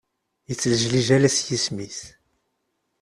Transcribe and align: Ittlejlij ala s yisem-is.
Ittlejlij 0.51 1.09
ala 1.15 1.29
s 1.37 1.39
yisem-is. 1.47 1.99